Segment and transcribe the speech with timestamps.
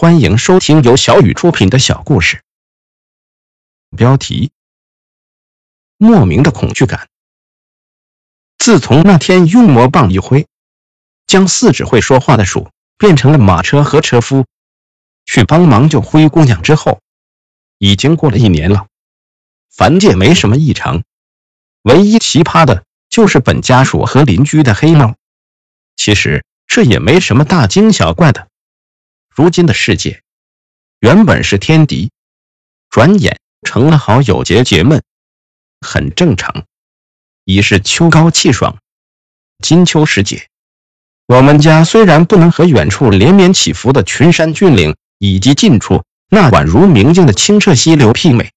[0.00, 2.40] 欢迎收听由小雨出品的小故事。
[3.96, 4.52] 标题：
[5.96, 7.08] 莫名的恐惧感。
[8.58, 10.46] 自从那天用魔棒一挥，
[11.26, 14.46] 将四只会说话的鼠变成了马车和车夫，
[15.26, 17.00] 去帮忙救灰姑娘之后，
[17.78, 18.86] 已经过了一年了。
[19.68, 21.02] 凡界没什么异常，
[21.82, 25.16] 唯一奇葩的就是本家属和邻居的黑猫。
[25.96, 28.46] 其实这也没什么大惊小怪的。
[29.38, 30.20] 如今的世界，
[30.98, 32.10] 原本是天敌，
[32.90, 35.04] 转眼成了好友结结闷，
[35.80, 36.64] 很正常。
[37.44, 38.78] 已是秋高气爽，
[39.62, 40.48] 金秋时节，
[41.28, 48.50] 我们家虽然不能和远处连绵起伏的群山峻岭以及近处那宛如明镜的清澈溪流媲美，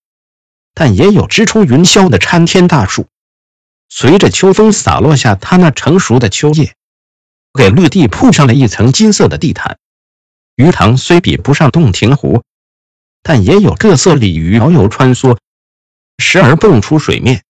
[0.74, 3.06] 但也有直冲云霄的参天大树。
[3.88, 6.74] 随着秋风洒落下它那成熟的秋叶，
[7.54, 9.78] 给绿地铺上了一层金色的地毯。
[10.62, 12.44] 鱼塘虽比不上洞庭湖，
[13.24, 15.40] 但也有各色鲤鱼遨游穿梭，
[16.20, 17.42] 时而蹦出水面，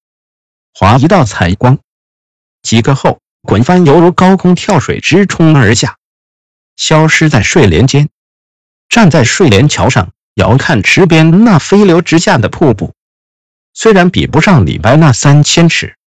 [0.74, 1.80] 划一道彩光，
[2.62, 5.98] 几个后滚翻，犹如高空跳水，直冲而下，
[6.78, 8.08] 消失在睡莲间。
[8.88, 12.94] 站在睡莲桥上，遥看池边那飞流直下的瀑布，
[13.74, 15.98] 虽然比不上李白那三千尺，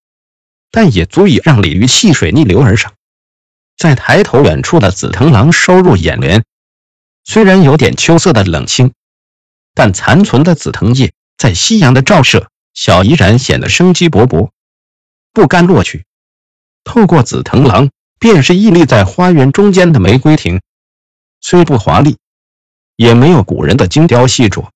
[0.71, 2.95] 但也足以让鲤鱼戏水逆流而上。
[3.77, 6.43] 再抬头，远处的紫藤廊收入眼帘。
[7.25, 8.93] 虽然有点秋色的冷清，
[9.73, 14.51] 但残存的紫藤叶在夕阳的照射下依然显得生机勃勃，
[15.33, 16.05] 不甘落去。
[16.83, 20.61] 透过紫藤廊，便是屹立在花园中间的玫瑰亭，
[21.41, 22.17] 虽不华丽，
[22.95, 24.69] 也没有古人的精雕细琢，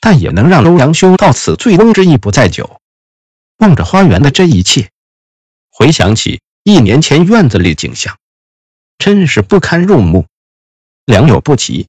[0.00, 2.80] 但也能让欧阳修到此醉翁之意不在酒。
[3.58, 4.90] 望着花园的这一切，
[5.70, 8.18] 回想起一年前院子里景象，
[8.98, 10.26] 真是不堪入目。
[11.04, 11.88] 良莠不齐，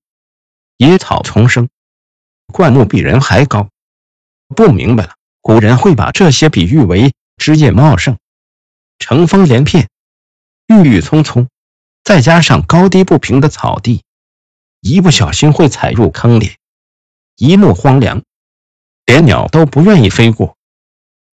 [0.77, 1.69] 野草丛生，
[2.47, 3.69] 灌木比人还高。
[4.55, 8.17] 不明白了，古人会把这些比喻为枝叶茂盛、
[8.99, 9.89] 乘风连片、
[10.67, 11.49] 郁郁葱葱，
[12.03, 14.03] 再加上高低不平的草地，
[14.79, 16.55] 一不小心会踩入坑里，
[17.37, 18.23] 一目荒凉，
[19.05, 20.57] 连鸟都不愿意飞过。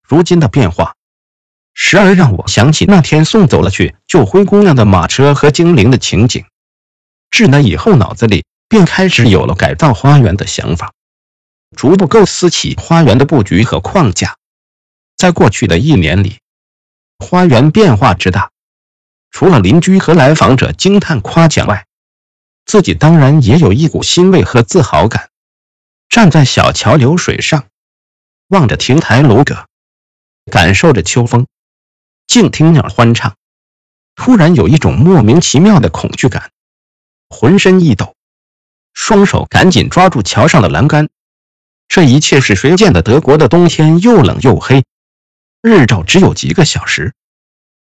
[0.01, 0.95] 如今的变化，
[1.73, 6.45] 时而让我想起那天送走了去救灰姑娘的马车和精灵的情景。
[7.31, 10.93] 自那以后，脑子里便开始有了改造花园的想法，
[11.75, 14.37] 逐步构思起花园的布局和框架。
[15.15, 16.39] 在过去的一年里，
[17.17, 18.51] 花园变化之大，
[19.31, 21.85] 除了邻居和来访者惊叹夸奖外，
[22.65, 25.29] 自己当然也有一股欣慰和自豪感。
[26.09, 27.67] 站在小桥流水上，
[28.47, 29.67] 望着亭台楼阁，
[30.51, 31.47] 感受着秋风，
[32.27, 33.35] 静听鸟欢唱，
[34.15, 36.51] 突然有一种莫名其妙的恐惧感。
[37.29, 38.15] 浑身一抖，
[38.93, 41.09] 双手赶紧抓住桥上的栏杆。
[41.87, 43.01] 这一切是谁见的？
[43.01, 44.83] 德国的冬天又冷又黑，
[45.61, 47.13] 日照只有几个小时，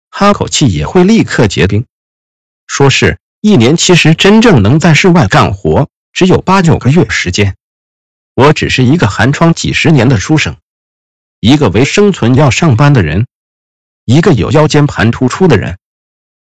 [0.10, 1.86] 哈口气也会立刻结冰。
[2.68, 7.56] 说是一年，其实真正能在室外干活只有八九个月时间。
[8.34, 10.58] 我只是一个寒窗几十年的书生，
[11.40, 13.28] 一个为生存要上班的人，
[14.06, 15.80] 一个有腰间盘突出的人，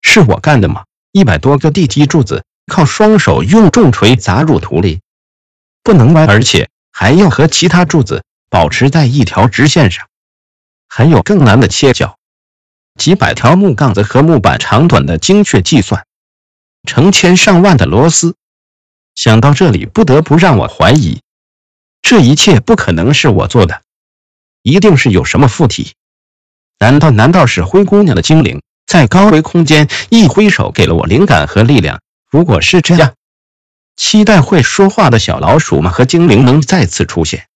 [0.02, 0.86] 是我干的吗？
[1.12, 2.46] 一百多个地基柱子。
[2.72, 5.02] 靠双手用重锤砸入土里，
[5.84, 10.08] 不能歪，而且还要和其他柱子保持在一条直线上。
[10.88, 12.18] 还有更难的切角，
[12.98, 16.06] 几百条木杠子和木板长短的精确计算，
[16.88, 18.36] 成千上万的螺丝。
[19.16, 21.20] 想到这里，不得不让我怀疑，
[22.02, 23.82] 这一切不可能是我做的，
[24.62, 25.92] 一定是有什么附体。
[26.80, 32.00] 难道难道是灰姑娘的精灵在高维空间一挥手，给了我灵感和力量？
[32.32, 33.14] 如果是这样，
[33.98, 37.48] 期待会说话的小老鼠们和精灵能再次出现。